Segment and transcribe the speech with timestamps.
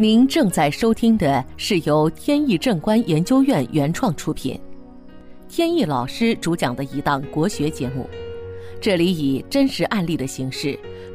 [0.00, 4.58] 您正在收听的是由天意正观研究院原创出品，
[5.46, 8.08] 天意老师主讲的一档国学节目。
[8.80, 10.68] 这里以真实案例的形式，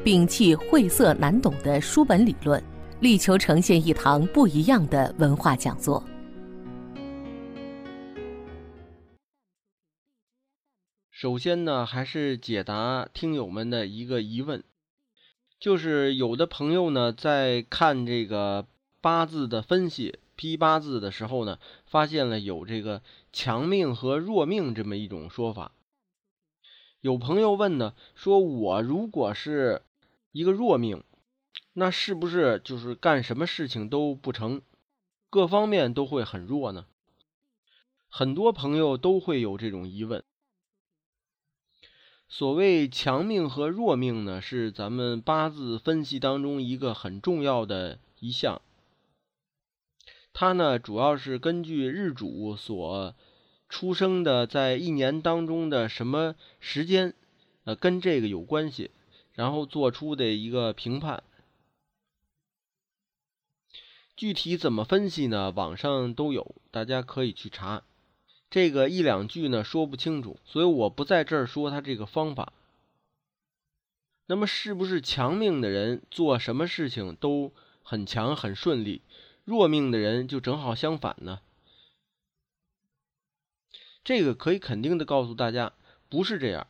[0.03, 2.63] 摒弃晦涩难懂的书本理论，
[2.99, 6.04] 力求呈现一堂不一样的文化讲座。
[11.10, 14.63] 首先呢，还是解答听友们的一个疑问，
[15.60, 18.67] 就是有的朋友呢在看这个
[19.05, 25.73] 八字的分析、批八字的时候呢，发现了有这个强命和弱命这么一种说法。
[27.02, 29.84] 有朋友问呢，说我如果是
[30.31, 31.04] 一个弱命，
[31.73, 34.64] 那是不是就是干什么事情都不成，
[35.30, 36.88] 各方面都会很弱呢？
[38.09, 40.23] 很多朋友都会有这种疑问。
[42.28, 48.64] 所谓强命和弱命呢，是咱们八字分析当中一个很重要的一项。
[50.38, 53.16] 它呢，主要是根据日主所
[53.69, 57.14] 出生的在一年当中的什么时间，
[57.64, 58.92] 呃，跟这个有关系，
[59.31, 61.23] 然后做出的一个评判。
[64.17, 65.52] 具体怎么分析呢？
[65.52, 67.83] 网上都有，大家可以去查。
[68.49, 72.52] 这个一两句呢说不清楚，所以我不在这儿说他这个方法。
[74.25, 79.02] 那么，是不是强命的人做什么事情都很强很顺利，
[79.46, 81.40] 弱命的人就正好相反呢？
[84.04, 85.74] 这个可以肯定的告诉大家，
[86.10, 86.68] 不是这样。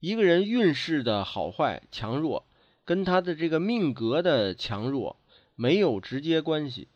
[0.00, 2.46] 一个人运势的好坏强弱，
[2.84, 5.16] 跟他的这个命格的强弱
[5.54, 6.88] 没有直接关系。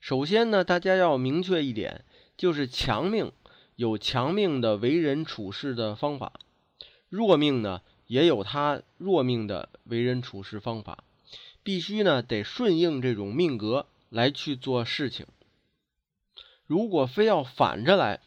[0.00, 2.04] 首先呢，大家要明确一点，
[2.36, 3.30] 就是强命
[3.76, 6.32] 有强命的为人处事的方法，
[7.08, 11.04] 弱命呢也有他弱命的为人处事方法，
[11.62, 15.26] 必须呢得顺应这种命格来去做事情。
[16.66, 18.20] 如果非要反着来，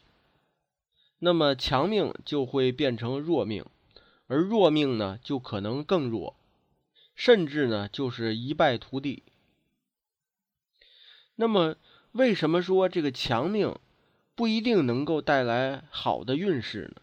[1.18, 3.64] 那么强命就会变成弱命，
[4.26, 6.36] 而弱命呢就可能更弱，
[7.14, 9.22] 甚至呢就是一败涂地。
[11.34, 11.76] 那么，
[12.12, 13.78] 为什么说这个强命
[14.34, 17.02] 不一定能够带来好的运势呢？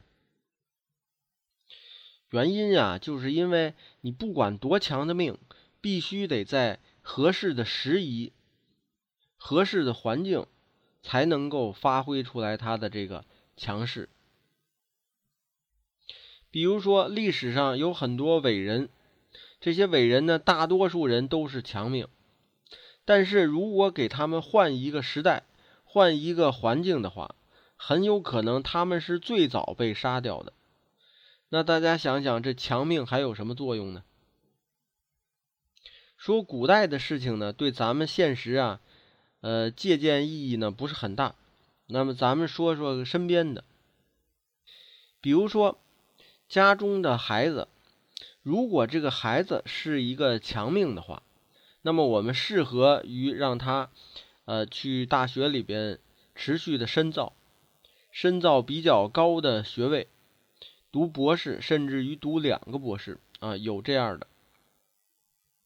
[2.30, 5.38] 原因呀，就是因为你不管多强的命，
[5.84, 8.32] 必须得在合适的时宜、
[9.36, 10.48] 合适的环境，
[11.02, 13.26] 才能够发挥出来它的这个
[13.58, 14.08] 强势。
[16.50, 18.88] 比如说，历史上有很多伟人，
[19.60, 22.08] 这些伟人呢，大多数人都是强命。
[23.04, 25.44] 但是如果给他们换一个时代、
[25.84, 27.36] 换一个环境的话，
[27.76, 30.54] 很有可能他们是最早被杀掉的。
[31.50, 34.06] 那大家想想，这强命还有什么作用呢？
[36.24, 38.80] 说古代的事情呢，对咱们现实啊，
[39.42, 41.36] 呃，借鉴意义呢不是很大。
[41.86, 43.66] 那么咱们说说身边的，
[45.20, 45.82] 比如说
[46.48, 47.68] 家中的孩子，
[48.42, 51.24] 如果这个孩子是一个强命的话。
[51.82, 53.90] 那么我们适合于让他，
[54.46, 56.00] 呃，去大学里边
[56.36, 57.34] 持续的深造，
[58.14, 60.08] 深造比较高的学位，
[60.90, 64.28] 读博士，甚至于读两个博士啊，有这样的。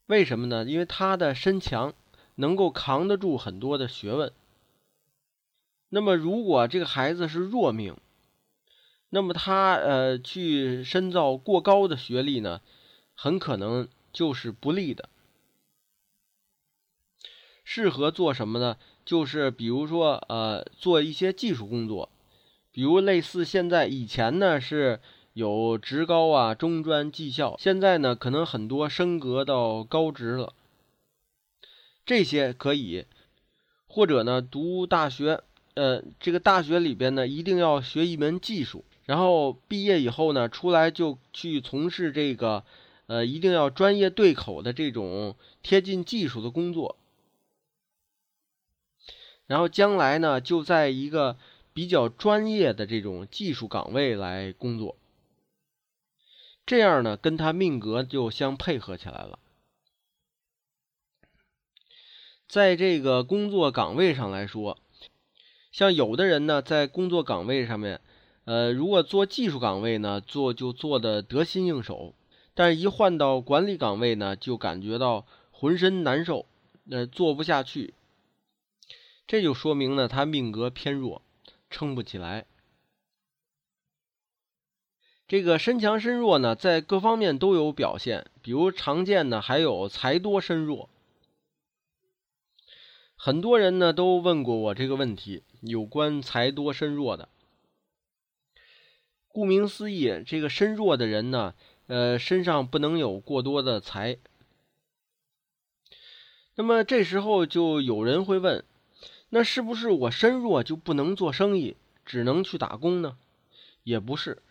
[0.08, 0.66] 为什么呢？
[0.66, 1.94] 因为他的身强，
[2.36, 4.32] 能够扛得住很多的学问。
[5.90, 7.96] 那么如果这个孩子是弱命，
[9.10, 12.62] 那么他呃去深造过高的学历呢，
[13.16, 15.10] 很可能就是不利的。
[17.64, 18.78] 适合做什么呢？
[19.04, 22.10] 就是比如说，呃，做一些技术工作，
[22.72, 25.02] 比如类似现在以前呢是
[25.38, 30.56] 有职高啊、中专、技校，现在呢可能很多升格到高职了，
[32.08, 33.06] 这些可以，
[33.86, 35.44] 或者呢读大学，
[35.76, 42.64] 呃，这个大学里边呢一定要学一门技术，然后毕业以后呢出来就去从事这个，
[43.06, 46.98] 呃，一定要专业对口的这种贴近技术的工作。
[49.46, 51.38] 然后将来呢，就在一个
[51.76, 54.96] 比较专业的这种技术岗位来工作，
[56.68, 59.40] 这样呢，跟他命格就相配合起来了。
[62.46, 64.78] 在这个工作岗位上来说，
[65.72, 68.02] 像有的人呢，在工作岗位上面，
[68.44, 72.14] 呃，如果做技术岗位呢，做就做的得心应手，
[72.54, 76.46] 但是一换到管理岗位呢，就感觉到浑身难受，
[76.90, 77.94] 呃，做不下去。
[79.26, 81.22] 这就说明呢，他命格偏弱，
[81.70, 82.46] 撑不起来。
[85.28, 90.90] 这个身强身弱呢，在各方面都有表现，比如常见的还有财多身弱。
[93.18, 97.28] 很多人呢都问过我这个问题，有关财多身弱的。
[99.28, 101.54] 顾名思义，这个身弱的人呢，
[101.88, 104.18] 呃，身上不能有过多的财。
[106.56, 108.64] 那么这时候就有人会问，
[109.30, 111.76] 那是不是我身弱就不能做生意，
[112.06, 113.18] 只能去打工呢？
[113.84, 114.42] 也不是。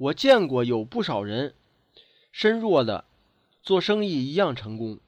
[0.00, 1.52] 我见过有不少人
[2.32, 3.04] 身弱的
[3.62, 4.98] 做生意一样成功，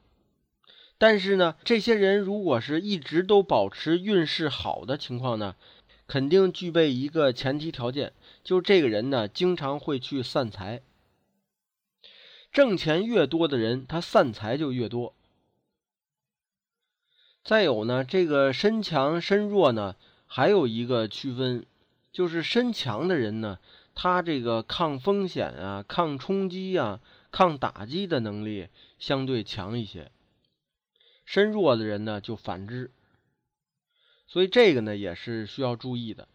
[0.99, 5.55] 但是呢，这些人如果是一直都保持运势好的情况呢？
[6.05, 8.13] 肯定具备一个前提条件，
[8.43, 10.83] 就这个人呢，经常会去散财。
[12.51, 15.15] 挣钱越多的人，他散财就越多。
[17.43, 19.95] 再有呢，这个身强身弱呢，
[20.27, 21.65] 还有一个区分，
[22.11, 23.57] 就是身强的人呢，
[23.95, 26.99] 他这个抗风险啊、抗冲击啊、
[27.31, 28.69] 抗打击的能力
[28.99, 30.09] 相对强一些；
[31.25, 32.91] 身弱的人呢，就反之。
[34.27, 36.27] 所以这个呢也是需要注意的。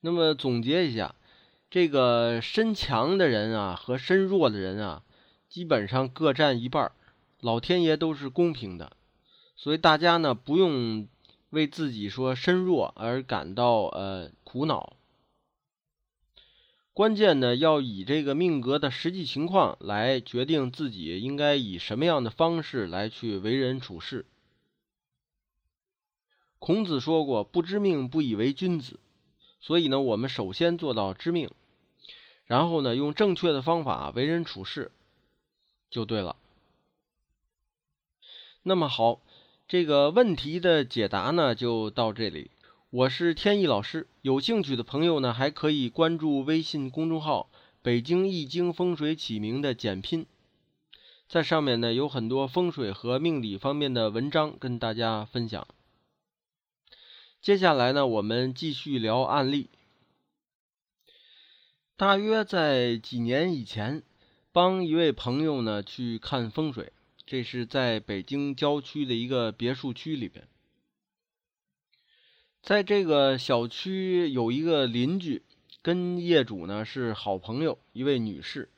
[0.00, 1.14] 那么总结一下，
[1.68, 5.02] 这个身强的人啊和身弱的人啊，
[5.48, 6.92] 基本上各占一半
[7.40, 8.96] 老天爷都是公平的，
[9.56, 11.08] 所以大家呢不用
[11.56, 14.94] 为自己说身弱而感到呃苦恼。
[16.92, 24.26] 关键呢要以这个命格的实际情况来决定自己应该以什么样的方式来去为人处事。
[26.58, 29.00] 孔子说过：“不知命，不以为君子。”
[29.60, 31.50] 所以呢，我们首先做到知命，
[32.44, 34.90] 然后呢，用正确的方法为人处事，
[35.90, 36.36] 就对了。
[38.62, 39.20] 那么好，
[39.68, 42.52] 这个问题的解答呢，就到这里。
[42.90, 47.50] 我是天意老师，有兴趣的朋友呢，还可以关注微信公众号
[47.82, 50.24] “北京易经风水起名”的简拼，
[51.28, 55.66] 在上面呢，有很多风水和命理方面的文章跟大家分享。
[57.42, 59.68] 接下来呢，我们继续聊案例。
[61.96, 64.04] 大约在几年以前，
[64.52, 66.92] 帮一位朋友呢去看风水，
[67.26, 70.46] 这是在北京郊区的一个别墅区里边。
[72.62, 75.42] 在这个小区有一个邻居，
[75.82, 78.68] 跟业主呢是好朋友，一位女士。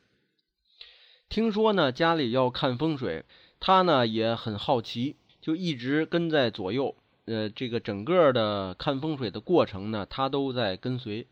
[1.28, 3.26] 听说呢家里要看风水，
[3.60, 6.96] 她呢也很好奇，就一直跟在左右。
[7.26, 11.26] 呃，这个整个的看风水的过程呢，他都在跟随，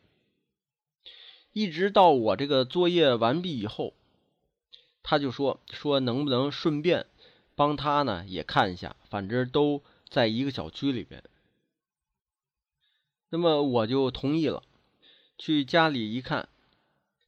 [1.54, 3.94] 一直到我这个作业完毕以后，
[5.08, 7.06] 他就说说能不能顺便
[7.55, 11.23] 帮他呢也看一下，反正都在一个小区里边。
[13.29, 14.64] 那么我就同意了，
[15.38, 16.49] 去家里一看，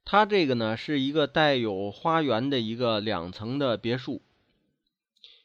[0.05, 4.23] 他这个呢是一个带有花园的一个两层的别墅，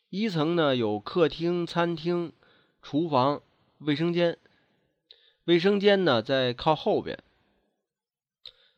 [0.10, 2.34] 一层呢有客厅、餐厅。
[2.82, 3.42] 厨房、
[3.78, 4.38] 卫生间，
[5.46, 7.24] 卫生间呢在靠后边。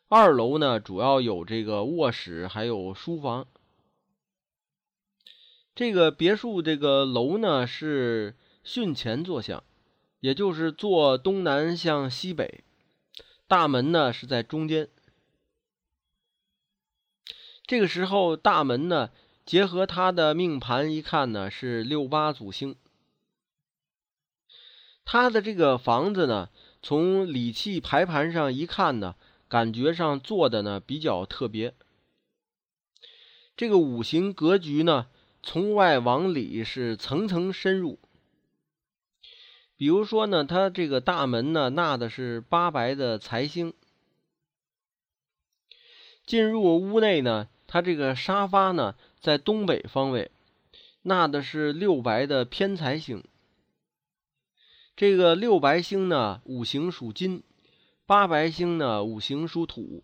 [0.08, 3.48] 二楼呢主要有这个卧室，还有书房。
[5.74, 9.64] 这个别墅这个楼呢是巽前坐向，
[10.20, 12.64] 也就是坐东南向西北。
[13.48, 14.90] 大门呢是在中间。
[17.66, 19.10] 这个时候大门呢
[19.44, 22.76] 结合他的命盘一看呢是六八祖星。
[25.04, 26.50] 他的这个房子呢，
[26.82, 29.16] 从理气排盘上一看呢，
[29.48, 31.74] 感觉上做的呢比较特别。
[33.56, 35.08] 这个五行格局呢，
[35.42, 38.00] 从外往里是层层深入。
[39.78, 43.74] 比如说呢，他这个大门呢纳的是八白的财星，
[46.26, 50.32] 进入屋内呢，他这个沙发呢在东北方位，
[51.02, 53.24] 纳的是六白的偏财星。
[54.96, 57.42] 这个六白星呢，五行属金；
[58.08, 60.04] 八白星呢，五行属土。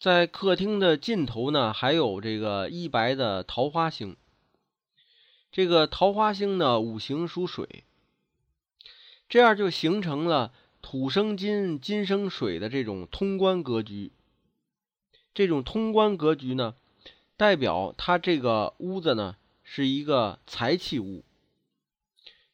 [0.00, 4.16] 在客厅的尽头呢，还有这个一白的桃花星。
[5.52, 7.84] 这个桃花星呢，五行属水。
[9.28, 14.12] 这样就形成了土生金、金生水的这种通关格局。
[15.34, 16.76] 这种通关格局呢，
[17.36, 21.24] 代表它这个屋子呢，是一个财气屋。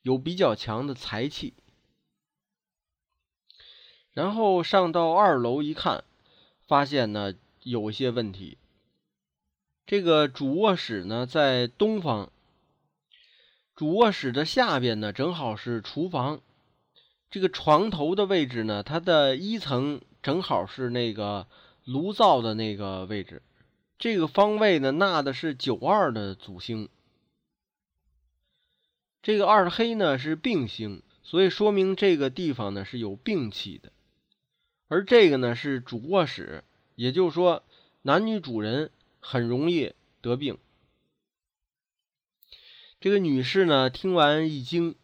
[0.02, 1.54] 有比较强的财气，
[4.12, 6.04] 然后上到二楼一看，
[6.66, 8.58] 发现呢有一些问题。
[9.86, 12.30] 这个主卧室呢在东方，
[13.74, 16.40] 主卧室的下边呢正好是厨房，
[17.30, 21.46] 这个床头的位置呢，它的一层正好是那个
[21.84, 23.42] 炉灶的那个位置。
[23.98, 26.88] 这个方位呢，纳的是九二的祖星。
[29.22, 33.92] 这个二黑呢是病星，所以说明这个地方呢是有病气的。
[34.90, 36.64] 而这个呢是主卧室，
[36.96, 37.62] 也就是说
[38.02, 40.58] 男女主人很容易得病。
[42.98, 44.96] 这个女士呢听完一惊。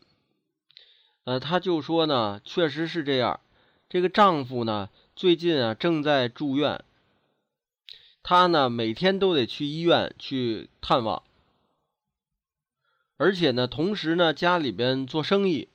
[1.23, 3.39] 呃，她就说呢，确实是这样。
[3.89, 6.83] 这个丈夫呢，最近啊正在住院，
[8.25, 11.23] 她呢每天都得去医院去探望，
[13.17, 15.69] 而且呢，同时呢家里边做生意，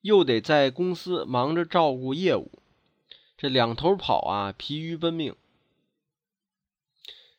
[0.00, 2.61] 又得在公司忙着照顾业务，
[3.42, 5.34] 这两头跑啊，疲于奔命。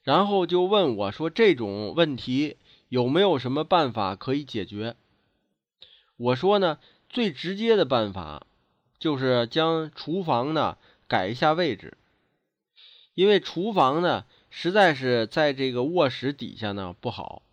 [0.04, 2.58] 然后就问我说：“这种问题
[2.90, 4.98] 有没有什么办法可以解决？”
[6.18, 6.78] 我说呢。
[7.10, 8.48] 最直接的办法
[8.98, 11.96] 就是将厨房呢改一下位置，
[13.14, 17.44] 因为厨房呢实在是在这个卧室底下呢不好，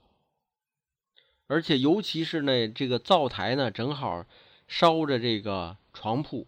[1.47, 4.25] 而且尤其是那这个灶台呢正好
[4.67, 6.47] 烧着这个床铺，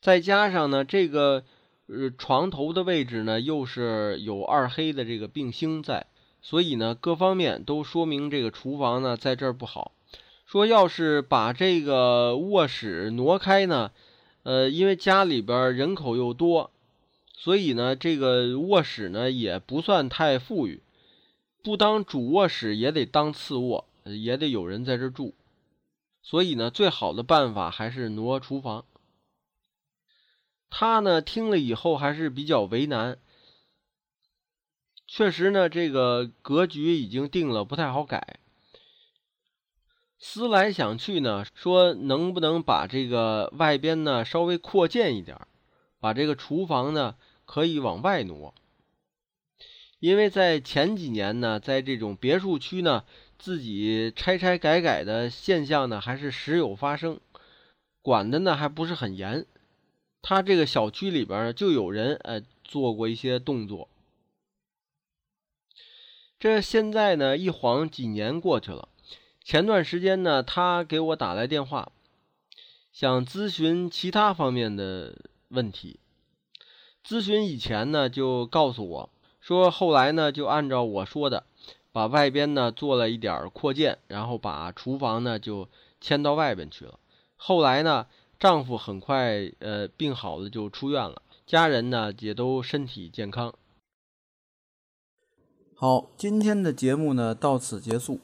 [0.00, 1.44] 再加上呢这个
[1.86, 6.06] 呃床头的位置呢又是有二黑的这个病星在，
[6.40, 9.92] 所以呢各方面都说明这个厨房呢在这儿不好。
[10.46, 13.92] 说要是把这个卧室挪开呢，
[14.42, 16.72] 呃，因为家里边人口又多，
[17.36, 20.82] 所以呢，这个卧室呢也不算太富裕，
[21.62, 25.34] 不当主卧室也得当次卧，也得有人在这住，
[26.20, 28.84] 所以呢，最好的办法还是挪厨房。
[30.70, 33.18] 他呢听了以后还是比较为难，
[35.06, 38.38] 确实呢，这个格局已经定了，不太好改。
[40.18, 45.36] 思来想去呢，说能不能把这个外边呢稍微扩建一点，
[45.98, 48.54] 把这个厨房呢可以往外挪。
[49.98, 53.04] 因为在前几年呢，在这种别墅区呢，
[53.38, 57.18] 自己拆拆改改的现象呢还是时有发生，
[58.02, 59.46] 管的呢还不是很严。
[60.22, 63.88] 他这个小区里边就有人呃做过一些动作。
[66.38, 68.88] 这现在呢一晃几年过去了。
[69.42, 71.90] 前段时间呢，他给我打来电话，
[72.92, 75.16] 想咨询其他方面的
[75.48, 75.98] 问题。
[77.04, 79.10] 咨询以前呢，就告诉我
[79.40, 81.44] 说，后来呢，就按照我说的，
[81.90, 85.68] 把外边呢做了一点扩建，然后把厨房呢就
[86.00, 86.98] 迁到外边去了。
[87.36, 88.06] 后来呢，
[88.40, 93.54] 丈夫很快呃病好了就出院了，家人呢也都身体健康。
[95.76, 98.18] 好，今天的节目呢到此结束。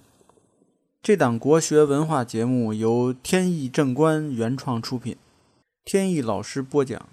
[1.02, 5.18] 这档国学文化节目由天意正观原创出品，
[5.84, 7.06] 天意老师播讲，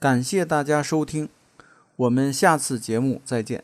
[0.00, 1.28] 感谢大家收听，
[1.96, 3.62] 我们下次节目再见。